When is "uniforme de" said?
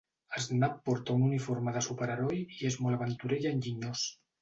1.27-1.85